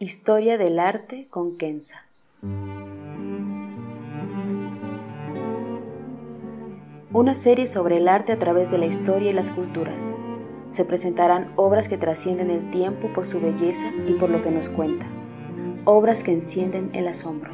Historia 0.00 0.58
del 0.58 0.78
arte 0.78 1.26
con 1.28 1.56
Kenza. 1.56 2.04
Una 7.12 7.34
serie 7.34 7.66
sobre 7.66 7.96
el 7.96 8.06
arte 8.06 8.30
a 8.30 8.38
través 8.38 8.70
de 8.70 8.78
la 8.78 8.86
historia 8.86 9.30
y 9.30 9.32
las 9.32 9.50
culturas. 9.50 10.14
Se 10.68 10.84
presentarán 10.84 11.48
obras 11.56 11.88
que 11.88 11.98
trascienden 11.98 12.48
el 12.52 12.70
tiempo 12.70 13.12
por 13.12 13.26
su 13.26 13.40
belleza 13.40 13.90
y 14.06 14.12
por 14.12 14.30
lo 14.30 14.40
que 14.40 14.52
nos 14.52 14.70
cuenta. 14.70 15.08
Obras 15.84 16.22
que 16.22 16.30
encienden 16.30 16.90
el 16.92 17.08
asombro. 17.08 17.50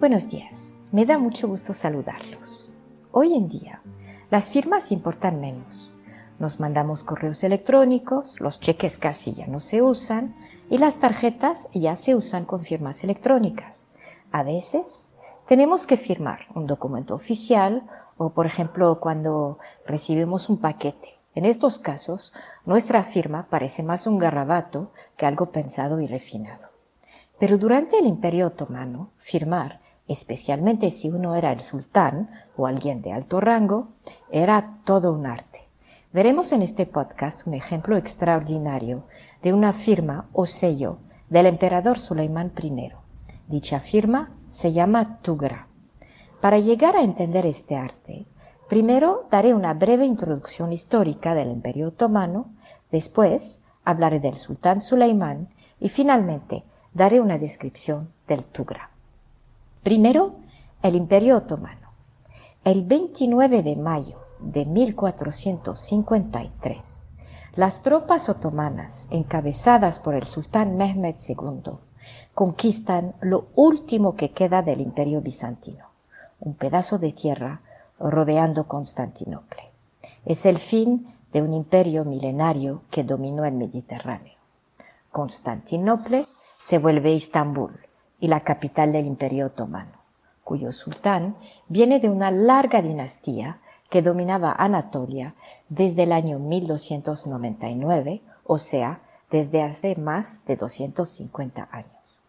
Buenos 0.00 0.28
días, 0.28 0.74
me 0.90 1.06
da 1.06 1.18
mucho 1.18 1.46
gusto 1.46 1.72
saludarlos. 1.72 2.68
Hoy 3.12 3.34
en 3.34 3.48
día, 3.48 3.80
las 4.28 4.50
firmas 4.50 4.90
importan 4.90 5.40
menos. 5.40 5.93
Nos 6.38 6.58
mandamos 6.58 7.04
correos 7.04 7.44
electrónicos, 7.44 8.40
los 8.40 8.58
cheques 8.58 8.98
casi 8.98 9.34
ya 9.34 9.46
no 9.46 9.60
se 9.60 9.82
usan 9.82 10.34
y 10.68 10.78
las 10.78 10.96
tarjetas 10.96 11.68
ya 11.72 11.94
se 11.94 12.16
usan 12.16 12.44
con 12.44 12.64
firmas 12.64 13.04
electrónicas. 13.04 13.90
A 14.32 14.42
veces 14.42 15.12
tenemos 15.46 15.86
que 15.86 15.96
firmar 15.96 16.46
un 16.54 16.66
documento 16.66 17.14
oficial 17.14 17.84
o, 18.16 18.30
por 18.30 18.46
ejemplo, 18.46 18.98
cuando 18.98 19.58
recibimos 19.86 20.48
un 20.48 20.58
paquete. 20.58 21.14
En 21.36 21.44
estos 21.44 21.78
casos, 21.78 22.32
nuestra 22.64 23.04
firma 23.04 23.46
parece 23.48 23.82
más 23.82 24.06
un 24.06 24.18
garrabato 24.18 24.90
que 25.16 25.26
algo 25.26 25.52
pensado 25.52 26.00
y 26.00 26.06
refinado. 26.06 26.68
Pero 27.38 27.58
durante 27.58 27.98
el 27.98 28.06
Imperio 28.06 28.48
Otomano, 28.48 29.10
firmar, 29.18 29.80
especialmente 30.08 30.90
si 30.90 31.10
uno 31.10 31.36
era 31.36 31.52
el 31.52 31.60
sultán 31.60 32.30
o 32.56 32.66
alguien 32.66 33.02
de 33.02 33.12
alto 33.12 33.40
rango, 33.40 33.88
era 34.30 34.78
todo 34.84 35.12
un 35.12 35.26
arte. 35.26 35.53
Veremos 36.14 36.52
en 36.52 36.62
este 36.62 36.86
podcast 36.86 37.44
un 37.44 37.54
ejemplo 37.54 37.96
extraordinario 37.96 39.02
de 39.42 39.52
una 39.52 39.72
firma 39.72 40.28
o 40.32 40.46
sello 40.46 40.98
del 41.28 41.46
emperador 41.46 41.98
Suleimán 41.98 42.52
I. 42.62 42.92
Dicha 43.48 43.80
firma 43.80 44.30
se 44.52 44.72
llama 44.72 45.18
Tugra. 45.22 45.66
Para 46.40 46.60
llegar 46.60 46.94
a 46.94 47.02
entender 47.02 47.46
este 47.46 47.74
arte, 47.74 48.26
primero 48.68 49.26
daré 49.28 49.54
una 49.54 49.74
breve 49.74 50.06
introducción 50.06 50.72
histórica 50.72 51.34
del 51.34 51.50
Imperio 51.50 51.88
Otomano, 51.88 52.46
después 52.92 53.64
hablaré 53.84 54.20
del 54.20 54.36
sultán 54.36 54.80
Suleimán 54.80 55.48
y 55.80 55.88
finalmente 55.88 56.62
daré 56.92 57.20
una 57.20 57.38
descripción 57.38 58.08
del 58.28 58.44
Tugra. 58.44 58.90
Primero, 59.82 60.36
el 60.80 60.94
Imperio 60.94 61.38
Otomano. 61.38 61.88
El 62.62 62.84
29 62.84 63.64
de 63.64 63.74
mayo 63.74 64.23
de 64.44 64.66
1453, 64.66 67.04
las 67.56 67.82
tropas 67.82 68.28
otomanas, 68.28 69.08
encabezadas 69.10 70.00
por 70.00 70.14
el 70.14 70.26
sultán 70.26 70.76
Mehmed 70.76 71.14
II, 71.26 71.78
conquistan 72.34 73.14
lo 73.20 73.46
último 73.54 74.16
que 74.16 74.32
queda 74.32 74.62
del 74.62 74.80
imperio 74.80 75.20
bizantino, 75.20 75.86
un 76.40 76.54
pedazo 76.54 76.98
de 76.98 77.12
tierra 77.12 77.60
rodeando 77.98 78.66
Constantinopla. 78.66 79.62
Es 80.24 80.46
el 80.46 80.58
fin 80.58 81.06
de 81.32 81.42
un 81.42 81.54
imperio 81.54 82.04
milenario 82.04 82.82
que 82.90 83.04
dominó 83.04 83.44
el 83.44 83.54
Mediterráneo. 83.54 84.34
Constantinopla 85.10 86.24
se 86.60 86.78
vuelve 86.78 87.12
Istambul 87.12 87.78
y 88.20 88.28
la 88.28 88.40
capital 88.40 88.92
del 88.92 89.06
imperio 89.06 89.46
otomano, 89.46 89.92
cuyo 90.42 90.72
sultán 90.72 91.36
viene 91.68 92.00
de 92.00 92.10
una 92.10 92.30
larga 92.30 92.82
dinastía 92.82 93.60
que 93.94 94.02
dominaba 94.02 94.56
Anatolia 94.58 95.36
desde 95.68 96.02
el 96.02 96.10
año 96.10 96.40
1299, 96.40 98.22
o 98.44 98.58
sea, 98.58 98.98
desde 99.30 99.62
hace 99.62 99.94
más 99.94 100.44
de 100.46 100.56
250 100.56 101.68
años. 101.70 102.20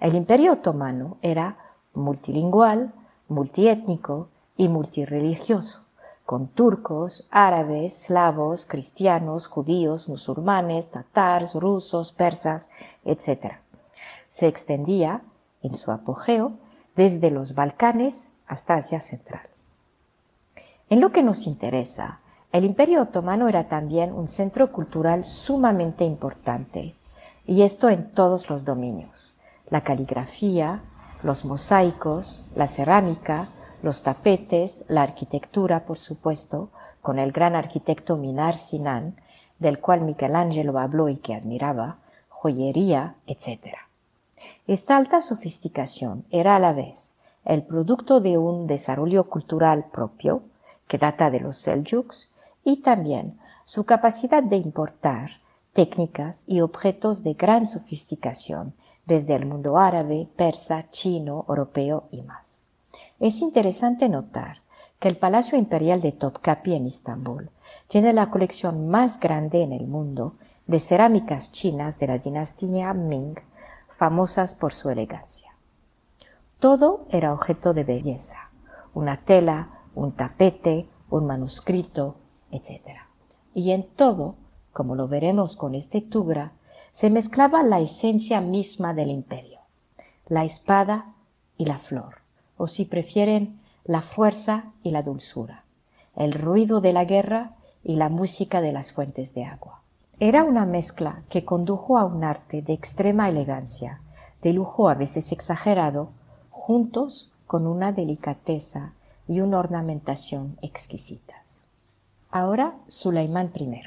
El 0.00 0.14
imperio 0.14 0.52
otomano 0.52 1.16
era 1.22 1.56
multilingual, 1.94 2.92
multiétnico 3.28 4.28
y 4.58 4.68
multireligioso, 4.68 5.80
con 6.26 6.48
turcos, 6.48 7.26
árabes, 7.30 7.94
slavos, 7.94 8.66
cristianos, 8.66 9.46
judíos, 9.46 10.10
musulmanes, 10.10 10.90
tatars, 10.90 11.54
rusos, 11.54 12.12
persas, 12.12 12.68
etc. 13.06 13.54
Se 14.28 14.46
extendía, 14.46 15.22
en 15.62 15.74
su 15.74 15.90
apogeo, 15.90 16.52
desde 16.96 17.30
los 17.30 17.54
Balcanes 17.54 18.30
hasta 18.46 18.74
Asia 18.74 19.00
Central. 19.00 19.51
En 20.90 21.00
lo 21.00 21.12
que 21.12 21.22
nos 21.22 21.46
interesa, 21.46 22.20
el 22.52 22.64
Imperio 22.64 23.02
Otomano 23.02 23.48
era 23.48 23.68
también 23.68 24.12
un 24.12 24.28
centro 24.28 24.72
cultural 24.72 25.24
sumamente 25.24 26.04
importante, 26.04 26.94
y 27.46 27.62
esto 27.62 27.88
en 27.88 28.10
todos 28.10 28.50
los 28.50 28.64
dominios. 28.64 29.32
La 29.70 29.82
caligrafía, 29.82 30.82
los 31.22 31.44
mosaicos, 31.44 32.44
la 32.54 32.66
cerámica, 32.66 33.48
los 33.82 34.02
tapetes, 34.02 34.84
la 34.88 35.02
arquitectura, 35.02 35.84
por 35.86 35.98
supuesto, 35.98 36.68
con 37.00 37.18
el 37.18 37.32
gran 37.32 37.56
arquitecto 37.56 38.16
Minar 38.16 38.56
Sinan, 38.56 39.16
del 39.58 39.80
cual 39.80 40.02
Michelangelo 40.02 40.78
habló 40.78 41.08
y 41.08 41.16
que 41.16 41.34
admiraba, 41.34 41.96
joyería, 42.28 43.14
etc. 43.26 43.76
Esta 44.66 44.96
alta 44.96 45.20
sofisticación 45.20 46.24
era 46.30 46.56
a 46.56 46.58
la 46.58 46.72
vez 46.72 47.16
el 47.44 47.62
producto 47.62 48.20
de 48.20 48.38
un 48.38 48.66
desarrollo 48.66 49.24
cultural 49.24 49.86
propio, 49.92 50.42
que 50.92 50.98
data 50.98 51.30
de 51.30 51.40
los 51.40 51.56
Seljuks, 51.56 52.28
y 52.64 52.82
también 52.82 53.38
su 53.64 53.84
capacidad 53.84 54.42
de 54.42 54.56
importar 54.56 55.30
técnicas 55.72 56.44
y 56.46 56.60
objetos 56.60 57.22
de 57.22 57.32
gran 57.32 57.66
sofisticación 57.66 58.74
desde 59.06 59.34
el 59.34 59.46
mundo 59.46 59.78
árabe, 59.78 60.28
persa, 60.36 60.90
chino, 60.90 61.46
europeo 61.48 62.08
y 62.10 62.20
más. 62.20 62.66
Es 63.20 63.40
interesante 63.40 64.10
notar 64.10 64.60
que 64.98 65.08
el 65.08 65.16
Palacio 65.16 65.56
Imperial 65.56 66.02
de 66.02 66.12
Topkapi 66.12 66.74
en 66.74 66.84
Istambul 66.84 67.48
tiene 67.86 68.12
la 68.12 68.28
colección 68.28 68.88
más 68.88 69.18
grande 69.18 69.62
en 69.62 69.72
el 69.72 69.86
mundo 69.86 70.34
de 70.66 70.78
cerámicas 70.78 71.52
chinas 71.52 72.00
de 72.00 72.08
la 72.08 72.18
dinastía 72.18 72.92
Ming, 72.92 73.36
famosas 73.88 74.54
por 74.54 74.74
su 74.74 74.90
elegancia. 74.90 75.56
Todo 76.60 77.06
era 77.08 77.32
objeto 77.32 77.72
de 77.72 77.84
belleza, 77.84 78.50
una 78.92 79.24
tela, 79.24 79.78
un 79.94 80.12
tapete, 80.12 80.88
un 81.10 81.26
manuscrito, 81.26 82.16
etc. 82.50 82.80
Y 83.54 83.72
en 83.72 83.84
todo, 83.84 84.36
como 84.72 84.94
lo 84.94 85.08
veremos 85.08 85.56
con 85.56 85.74
este 85.74 86.00
Tugra, 86.00 86.52
se 86.92 87.10
mezclaba 87.10 87.62
la 87.62 87.80
esencia 87.80 88.40
misma 88.40 88.94
del 88.94 89.10
imperio, 89.10 89.60
la 90.28 90.44
espada 90.44 91.14
y 91.56 91.66
la 91.66 91.78
flor, 91.78 92.16
o 92.56 92.66
si 92.66 92.84
prefieren, 92.84 93.60
la 93.84 94.02
fuerza 94.02 94.72
y 94.82 94.90
la 94.90 95.02
dulzura, 95.02 95.64
el 96.16 96.32
ruido 96.32 96.80
de 96.80 96.92
la 96.92 97.04
guerra 97.04 97.56
y 97.82 97.96
la 97.96 98.08
música 98.08 98.60
de 98.60 98.72
las 98.72 98.92
fuentes 98.92 99.34
de 99.34 99.44
agua. 99.44 99.82
Era 100.20 100.44
una 100.44 100.66
mezcla 100.66 101.22
que 101.28 101.44
condujo 101.44 101.98
a 101.98 102.04
un 102.04 102.22
arte 102.22 102.62
de 102.62 102.72
extrema 102.74 103.28
elegancia, 103.28 104.00
de 104.40 104.52
lujo 104.52 104.88
a 104.88 104.94
veces 104.94 105.32
exagerado, 105.32 106.10
juntos 106.50 107.32
con 107.46 107.66
una 107.66 107.92
delicadeza 107.92 108.92
y 109.28 109.40
una 109.40 109.58
ornamentación 109.58 110.56
exquisitas. 110.62 111.66
Ahora 112.30 112.74
Sulaimán 112.88 113.52
I, 113.54 113.82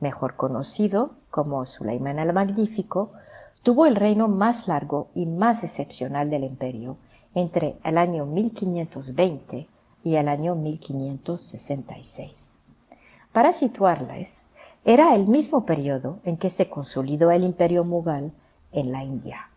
mejor 0.00 0.36
conocido 0.36 1.12
como 1.30 1.64
Sulaimán 1.66 2.18
el 2.18 2.32
Magnífico, 2.32 3.12
tuvo 3.62 3.84
el 3.86 3.96
reino 3.96 4.28
más 4.28 4.68
largo 4.68 5.08
y 5.14 5.26
más 5.26 5.64
excepcional 5.64 6.30
del 6.30 6.44
imperio 6.44 6.96
entre 7.34 7.76
el 7.84 7.98
año 7.98 8.24
1520 8.26 9.66
y 10.04 10.16
el 10.16 10.28
año 10.28 10.54
1566. 10.54 12.60
Para 13.32 13.52
situarles, 13.52 14.46
era 14.84 15.14
el 15.14 15.26
mismo 15.26 15.66
periodo 15.66 16.20
en 16.24 16.38
que 16.38 16.48
se 16.50 16.70
consolidó 16.70 17.30
el 17.30 17.44
imperio 17.44 17.84
mughal 17.84 18.32
en 18.72 18.92
la 18.92 19.04
India. 19.04 19.50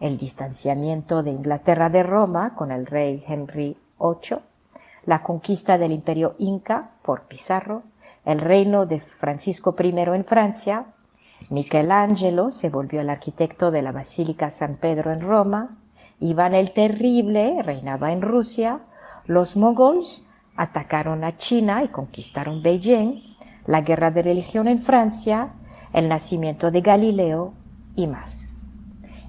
El 0.00 0.18
distanciamiento 0.18 1.24
de 1.24 1.32
Inglaterra 1.32 1.90
de 1.90 2.04
Roma 2.04 2.54
con 2.54 2.70
el 2.70 2.86
rey 2.86 3.24
Henry 3.26 3.76
VIII, 3.98 4.38
la 5.08 5.22
conquista 5.22 5.78
del 5.78 5.92
imperio 5.92 6.34
inca 6.36 6.90
por 7.00 7.28
Pizarro, 7.28 7.82
el 8.26 8.40
reino 8.40 8.84
de 8.84 9.00
Francisco 9.00 9.74
I 9.82 9.88
en 9.88 10.24
Francia, 10.26 10.84
Michelangelo 11.48 12.50
se 12.50 12.68
volvió 12.68 13.00
el 13.00 13.08
arquitecto 13.08 13.70
de 13.70 13.80
la 13.80 13.90
Basílica 13.90 14.50
San 14.50 14.76
Pedro 14.76 15.10
en 15.10 15.22
Roma, 15.22 15.78
Iván 16.20 16.54
el 16.54 16.72
Terrible 16.72 17.62
reinaba 17.62 18.12
en 18.12 18.20
Rusia, 18.20 18.80
los 19.24 19.56
mogols 19.56 20.26
atacaron 20.56 21.24
a 21.24 21.38
China 21.38 21.82
y 21.82 21.88
conquistaron 21.88 22.62
Beijing, 22.62 23.22
la 23.64 23.80
guerra 23.80 24.10
de 24.10 24.20
religión 24.20 24.68
en 24.68 24.82
Francia, 24.82 25.54
el 25.94 26.10
nacimiento 26.10 26.70
de 26.70 26.82
Galileo 26.82 27.54
y 27.96 28.08
más. 28.08 28.52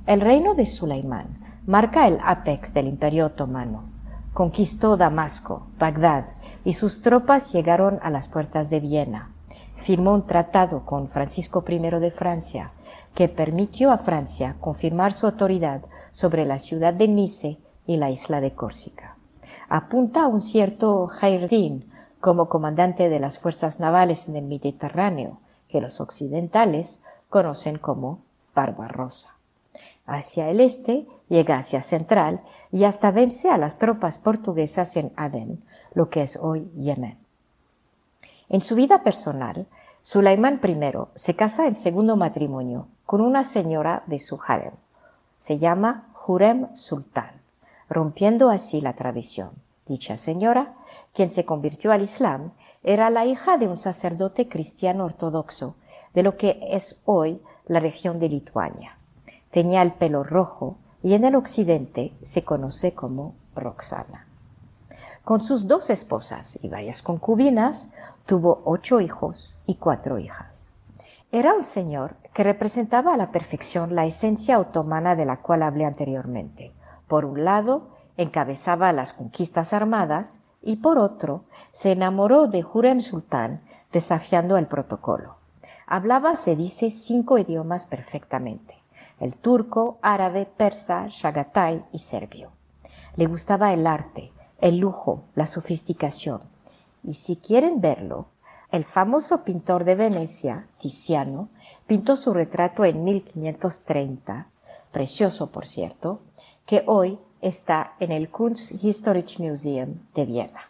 El 0.08 0.20
reino 0.20 0.56
de 0.56 0.66
Sulaimán 0.66 1.62
marca 1.66 2.06
el 2.06 2.20
apex 2.22 2.74
del 2.74 2.88
imperio 2.88 3.28
otomano. 3.28 3.99
Conquistó 4.34 4.96
Damasco, 4.96 5.68
Bagdad, 5.78 6.26
y 6.64 6.74
sus 6.74 7.02
tropas 7.02 7.52
llegaron 7.52 8.00
a 8.02 8.10
las 8.10 8.30
puertas 8.30 8.70
de 8.70 8.80
Viena. 8.80 9.32
Firmó 9.76 10.14
un 10.14 10.26
tratado 10.26 10.86
con 10.86 11.08
Francisco 11.08 11.64
I 11.68 11.80
de 11.80 12.12
Francia 12.12 12.72
que 13.16 13.28
permitió 13.28 13.92
a 13.92 13.98
Francia 13.98 14.56
confirmar 14.60 15.14
su 15.14 15.26
autoridad 15.26 15.82
sobre 16.12 16.46
la 16.46 16.58
ciudad 16.58 16.94
de 16.94 17.08
Nice 17.08 17.58
y 17.86 17.98
la 17.98 18.10
isla 18.12 18.40
de 18.42 18.54
Córcega. 18.54 19.16
Apunta 19.68 20.24
a 20.24 20.28
un 20.28 20.42
cierto 20.42 21.08
Jairdín 21.08 21.92
como 22.20 22.50
comandante 22.50 23.10
de 23.10 23.20
las 23.20 23.40
fuerzas 23.40 23.80
navales 23.80 24.28
en 24.28 24.36
el 24.36 24.46
Mediterráneo, 24.46 25.40
que 25.68 25.82
los 25.82 26.02
occidentales 26.02 27.02
conocen 27.30 27.78
como 27.78 28.20
Barbarossa. 28.56 29.36
Hacia 30.06 30.50
el 30.50 30.60
este 30.60 31.08
llega 31.30 31.58
hacia 31.58 31.82
central 31.82 32.42
y 32.72 32.84
hasta 32.84 33.12
vence 33.12 33.50
a 33.50 33.58
las 33.58 33.78
tropas 33.78 34.18
portuguesas 34.18 34.98
en 34.98 35.14
Adén, 35.16 35.64
lo 35.94 36.10
que 36.10 36.22
es 36.22 36.38
hoy 36.38 36.70
Yemen. 36.76 37.18
En 38.50 38.62
su 38.62 38.76
vida 38.76 39.04
personal, 39.04 39.68
Sulaimán 40.02 40.60
I 40.64 40.80
se 41.16 41.36
casa 41.36 41.68
en 41.68 41.76
segundo 41.76 42.16
matrimonio 42.16 42.88
con 43.06 43.22
una 43.22 43.44
señora 43.44 44.04
de 44.08 44.20
su 44.20 44.40
harem. 44.46 44.74
Se 45.38 45.60
llama 45.60 46.10
Jurem 46.14 46.76
Sultán, 46.76 47.32
rompiendo 47.90 48.50
así 48.50 48.82
la 48.82 48.94
tradición. 48.94 49.52
Dicha 49.86 50.18
señora 50.18 50.74
quien 51.14 51.32
se 51.32 51.46
convirtió 51.46 51.92
al 51.92 52.02
Islam, 52.02 52.52
era 52.84 53.10
la 53.10 53.26
hija 53.26 53.58
de 53.58 53.68
un 53.68 53.78
sacerdote 53.78 54.48
cristiano 54.48 55.06
ortodoxo 55.06 55.76
de 56.14 56.24
lo 56.24 56.38
que 56.38 56.60
es 56.72 57.02
hoy 57.06 57.42
la 57.68 57.80
región 57.80 58.20
de 58.20 58.30
Lituania. 58.30 58.98
Tenía 59.52 59.82
el 59.82 59.94
pelo 59.94 60.24
rojo 60.24 60.78
y 61.04 61.14
en 61.14 61.26
el 61.26 61.36
occidente 61.36 62.14
se 62.22 62.44
conoce 62.44 62.94
como 62.94 63.36
Roxana. 63.56 64.28
Con 65.24 65.44
sus 65.44 65.68
dos 65.68 65.90
esposas 65.90 66.58
y 66.62 66.70
varias 66.70 67.02
concubinas, 67.02 67.94
tuvo 68.26 68.62
ocho 68.66 69.00
hijos 69.00 69.54
y 69.66 69.76
cuatro 69.76 70.18
hijas. 70.18 70.76
Era 71.32 71.54
un 71.54 71.64
señor 71.64 72.16
que 72.34 72.44
representaba 72.44 73.14
a 73.14 73.18
la 73.18 73.32
perfección 73.32 73.94
la 73.94 74.06
esencia 74.06 74.60
otomana 74.60 75.16
de 75.16 75.26
la 75.26 75.38
cual 75.38 75.62
hablé 75.62 75.86
anteriormente. 75.86 76.74
Por 77.08 77.26
un 77.26 77.46
lado, 77.46 77.90
encabezaba 78.18 78.92
las 78.94 79.14
conquistas 79.14 79.72
armadas 79.74 80.42
y 80.64 80.78
por 80.78 80.98
otro 80.98 81.44
se 81.72 81.92
enamoró 81.92 82.48
de 82.48 82.64
Jurem 82.64 83.00
Sultán 83.00 83.62
desafiando 83.92 84.58
el 84.58 84.66
protocolo. 84.66 85.36
Hablaba, 85.86 86.36
se 86.36 86.56
dice, 86.56 86.90
cinco 86.92 87.38
idiomas 87.38 87.86
perfectamente, 87.86 88.76
el 89.20 89.36
turco, 89.36 89.98
árabe, 90.02 90.46
persa, 90.46 91.08
shagatay 91.08 91.86
y 91.92 92.00
serbio. 92.00 92.52
Le 93.16 93.26
gustaba 93.26 93.74
el 93.74 93.86
arte, 93.86 94.32
el 94.60 94.78
lujo, 94.78 95.24
la 95.36 95.48
sofisticación. 95.48 96.42
Y 97.04 97.14
si 97.14 97.38
quieren 97.38 97.82
verlo, 97.82 98.28
el 98.72 98.86
famoso 98.86 99.44
pintor 99.44 99.84
de 99.84 99.96
Venecia, 99.96 100.68
Tiziano, 100.80 101.50
pintó 101.88 102.16
su 102.16 102.34
retrato 102.34 102.86
en 102.86 103.04
1530, 103.04 104.48
precioso 104.92 105.52
por 105.52 105.66
cierto, 105.66 106.22
que 106.66 106.84
hoy 106.86 107.20
está 107.42 107.94
en 108.00 108.12
el 108.12 108.30
Kunsthistorisches 108.30 109.40
Museum 109.40 109.96
de 110.14 110.26
Viena. 110.26 110.70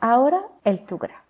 Ahora 0.00 0.42
el 0.64 0.80
Tugra. 0.80 1.22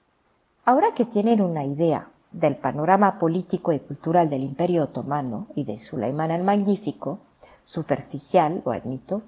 Ahora 0.64 0.94
que 0.94 1.05
tienen 1.05 1.43
una 1.43 1.64
idea 1.64 2.08
del 2.32 2.56
panorama 2.56 3.19
político 3.19 3.73
y 3.73 3.81
cultural 3.81 4.31
del 4.31 4.43
Imperio 4.43 4.85
Otomano 4.85 5.49
y 5.55 5.65
de 5.65 5.79
Sulaimán 5.79 6.31
el 6.31 6.43
Magnífico, 6.43 7.19
superficial, 7.65 8.62
lo 8.65 8.73
admito, 8.73 9.23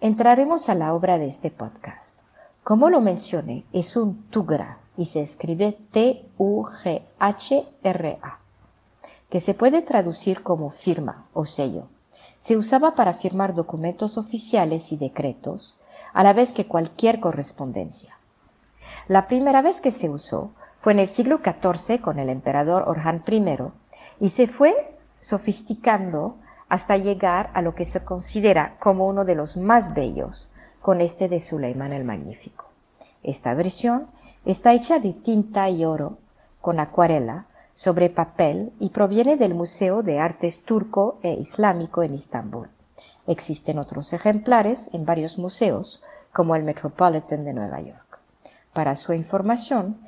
entraremos 0.00 0.68
a 0.68 0.74
la 0.74 0.94
obra 0.94 1.18
de 1.18 1.26
este 1.26 1.50
podcast. 1.50 2.18
Como 2.64 2.90
lo 2.90 3.00
mencioné, 3.00 3.64
es 3.72 3.96
un 3.96 4.22
Tugra 4.30 4.78
y 4.96 5.06
se 5.06 5.22
escribe 5.22 5.78
T-U-G-H-R-A, 5.90 6.78
que 9.30 9.40
se 9.40 9.54
puede 9.54 9.82
traducir 9.82 10.42
como 10.42 10.70
firma 10.70 11.26
o 11.32 11.44
sello 11.44 11.88
se 12.38 12.56
usaba 12.56 12.94
para 12.94 13.14
firmar 13.14 13.54
documentos 13.54 14.16
oficiales 14.16 14.92
y 14.92 14.96
decretos, 14.96 15.76
a 16.12 16.22
la 16.22 16.32
vez 16.32 16.52
que 16.52 16.66
cualquier 16.66 17.20
correspondencia. 17.20 18.16
La 19.08 19.26
primera 19.26 19.62
vez 19.62 19.80
que 19.80 19.90
se 19.90 20.08
usó 20.08 20.52
fue 20.80 20.92
en 20.92 21.00
el 21.00 21.08
siglo 21.08 21.40
XIV 21.42 22.00
con 22.00 22.18
el 22.18 22.28
emperador 22.28 22.88
Orhan 22.88 23.22
I 23.26 23.44
y 24.20 24.28
se 24.28 24.46
fue 24.46 24.96
sofisticando 25.20 26.36
hasta 26.68 26.96
llegar 26.96 27.50
a 27.54 27.62
lo 27.62 27.74
que 27.74 27.84
se 27.84 28.04
considera 28.04 28.76
como 28.78 29.06
uno 29.06 29.24
de 29.24 29.34
los 29.34 29.56
más 29.56 29.94
bellos, 29.94 30.50
con 30.80 31.00
este 31.00 31.28
de 31.28 31.40
Suleiman 31.40 31.92
el 31.92 32.04
Magnífico. 32.04 32.66
Esta 33.22 33.54
versión 33.54 34.06
está 34.44 34.72
hecha 34.72 34.98
de 35.00 35.12
tinta 35.12 35.68
y 35.68 35.84
oro, 35.84 36.18
con 36.60 36.78
acuarela, 36.78 37.46
sobre 37.74 38.10
papel 38.10 38.72
y 38.80 38.90
proviene 38.90 39.36
del 39.36 39.54
Museo 39.54 40.02
de 40.02 40.18
Artes 40.18 40.64
Turco 40.64 41.18
e 41.22 41.32
Islámico 41.34 42.02
en 42.02 42.14
Istambul. 42.14 42.68
Existen 43.26 43.78
otros 43.78 44.12
ejemplares 44.12 44.90
en 44.92 45.04
varios 45.04 45.38
museos, 45.38 46.02
como 46.32 46.56
el 46.56 46.64
Metropolitan 46.64 47.44
de 47.44 47.52
Nueva 47.52 47.80
York. 47.80 48.18
Para 48.72 48.96
su 48.96 49.12
información, 49.12 49.98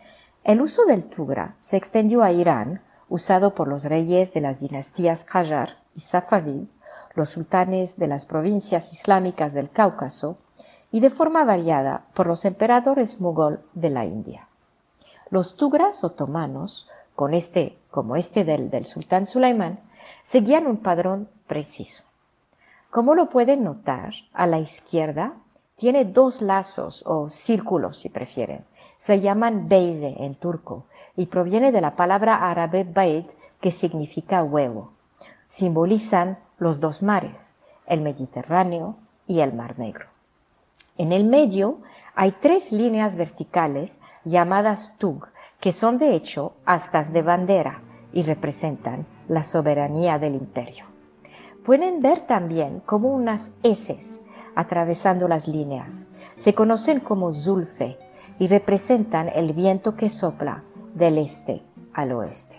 el 0.45 0.63
uso 0.63 0.85
del 0.87 1.05
tugra 1.05 1.57
se 1.61 1.77
extendió 1.77 2.23
a 2.23 2.33
Irán, 2.33 2.83
usado 3.09 3.55
por 3.55 3.69
los 3.69 3.85
reyes 3.85 4.33
de 4.33 4.41
las 4.41 4.61
dinastías 4.61 5.25
Qajar 5.25 5.77
y 5.95 6.01
Safavid, 6.01 6.65
los 7.15 7.31
sultanes 7.31 7.99
de 7.99 8.07
las 8.07 8.25
provincias 8.27 8.93
islámicas 8.93 9.53
del 9.53 9.71
Cáucaso, 9.71 10.39
y 10.93 11.01
de 11.01 11.11
forma 11.11 11.45
variada 11.45 12.07
por 12.15 12.27
los 12.27 12.45
emperadores 12.45 13.21
mogol 13.21 13.61
de 13.75 13.91
la 13.91 14.05
India. 14.05 14.49
Los 15.31 15.57
tugras 15.57 16.03
otomanos 16.03 16.89
con 17.15 17.35
este, 17.35 17.79
como 17.91 18.17
este 18.17 18.45
del, 18.45 18.71
del 18.71 18.87
sultán 18.87 19.27
Sulaimán, 19.27 19.79
seguían 20.23 20.67
un 20.67 20.79
padrón 20.79 21.29
preciso. 21.47 22.05
Como 22.91 23.15
lo 23.15 23.29
pueden 23.29 23.63
notar, 23.63 24.15
a 24.33 24.47
la 24.47 24.59
izquierda 24.59 25.35
tiene 25.81 26.05
dos 26.05 26.43
lazos 26.43 27.03
o 27.07 27.31
círculos, 27.31 28.03
si 28.03 28.11
prefieren. 28.11 28.67
Se 28.99 29.19
llaman 29.19 29.67
beize 29.67 30.15
en 30.19 30.35
turco 30.35 30.85
y 31.17 31.25
proviene 31.25 31.73
de 31.73 31.81
la 31.81 31.97
palabra 31.97 32.51
árabe 32.51 32.85
bait, 32.85 33.27
que 33.63 33.71
significa 33.71 34.43
huevo. 34.43 34.91
Simbolizan 35.49 36.39
los 36.59 36.81
dos 36.81 37.03
mares, 37.03 37.57
el 37.87 38.03
Mediterráneo 38.03 38.97
y 39.27 39.41
el 39.41 39.55
Mar 39.55 39.79
Negro. 39.79 40.05
En 40.99 41.13
el 41.13 41.25
medio 41.25 41.79
hay 42.15 42.33
tres 42.33 42.73
líneas 42.73 43.17
verticales 43.17 44.01
llamadas 44.27 44.93
tug, 44.99 45.29
que 45.61 45.73
son 45.73 45.97
de 45.97 46.15
hecho 46.15 46.53
astas 46.67 47.11
de 47.15 47.23
bandera 47.23 47.81
y 48.13 48.23
representan 48.23 49.07
la 49.29 49.45
soberanía 49.45 50.19
del 50.19 50.35
imperio. 50.35 50.85
Pueden 51.65 52.03
ver 52.03 52.21
también 52.21 52.81
como 52.81 53.15
unas 53.15 53.55
heces 53.63 54.25
atravesando 54.61 55.27
las 55.27 55.49
líneas. 55.49 56.09
Se 56.37 56.55
conocen 56.55 57.01
como 57.01 57.33
zulfe 57.33 57.99
y 58.39 58.47
representan 58.47 59.31
el 59.35 59.55
viento 59.55 59.97
que 59.97 60.11
sopla 60.11 60.63
del 60.95 61.17
este 61.17 61.63
al 61.95 62.13
oeste. 62.13 62.59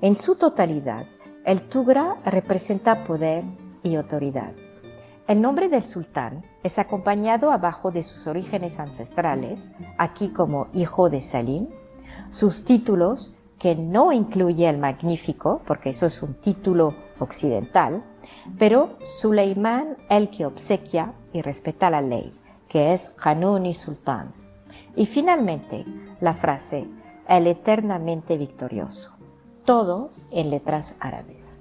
En 0.00 0.14
su 0.14 0.36
totalidad, 0.36 1.06
el 1.44 1.62
tugra 1.62 2.16
representa 2.24 3.04
poder 3.04 3.42
y 3.82 3.96
autoridad. 3.96 4.52
El 5.26 5.40
nombre 5.40 5.68
del 5.68 5.84
sultán 5.84 6.44
es 6.62 6.78
acompañado 6.78 7.50
abajo 7.50 7.90
de 7.90 8.04
sus 8.04 8.28
orígenes 8.28 8.78
ancestrales, 8.78 9.72
aquí 9.98 10.28
como 10.28 10.68
hijo 10.72 11.10
de 11.10 11.20
Salim, 11.20 11.66
sus 12.30 12.64
títulos 12.64 13.34
que 13.58 13.74
no 13.74 14.12
incluye 14.12 14.68
el 14.68 14.78
Magnífico, 14.78 15.60
porque 15.66 15.90
eso 15.90 16.06
es 16.06 16.22
un 16.22 16.34
título 16.34 16.94
occidental, 17.18 18.02
pero 18.58 18.96
Suleimán 19.02 19.96
el 20.08 20.30
que 20.30 20.46
obsequia 20.46 21.12
y 21.32 21.42
respeta 21.42 21.90
la 21.90 22.02
ley, 22.02 22.32
que 22.68 22.92
es 22.92 23.14
Hanun 23.22 23.66
y 23.66 23.74
Sultán. 23.74 24.32
Y 24.94 25.06
finalmente, 25.06 25.84
la 26.20 26.34
frase 26.34 26.86
el 27.28 27.46
eternamente 27.46 28.36
victorioso, 28.36 29.12
todo 29.64 30.10
en 30.30 30.50
letras 30.50 30.96
árabes. 31.00 31.58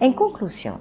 En 0.00 0.12
conclusión, 0.14 0.80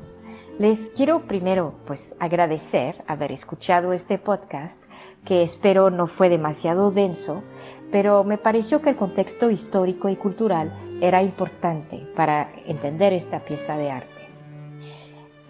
les 0.62 0.92
quiero 0.96 1.22
primero 1.22 1.74
pues 1.88 2.16
agradecer 2.20 3.04
haber 3.08 3.32
escuchado 3.32 3.94
este 3.94 4.20
podcast 4.20 4.80
que 5.26 5.42
espero 5.42 5.90
no 5.90 6.06
fue 6.06 6.30
demasiado 6.30 6.92
denso, 6.92 7.42
pero 7.92 8.24
me 8.24 8.38
pareció 8.38 8.80
que 8.80 8.92
el 8.92 8.96
contexto 8.96 9.50
histórico 9.50 10.08
y 10.08 10.16
cultural 10.16 10.72
era 11.02 11.24
importante 11.24 12.08
para 12.16 12.52
entender 12.68 13.12
esta 13.12 13.40
pieza 13.40 13.76
de 13.76 13.90
arte. 13.90 14.30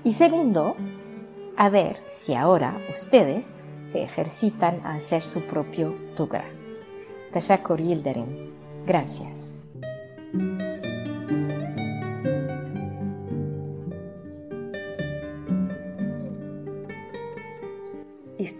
Y 0.05 0.13
segundo, 0.13 0.77
a 1.57 1.67
ver 1.67 2.01
si 2.07 2.33
ahora 2.33 2.77
ustedes 2.89 3.65
se 3.81 4.03
ejercitan 4.03 4.79
a 4.85 4.93
hacer 4.93 5.23
su 5.23 5.41
propio 5.41 5.93
Tugra. 6.15 6.45
Tashakor 7.33 7.81
Yildirim. 7.81 8.49
Gracias. 8.85 9.60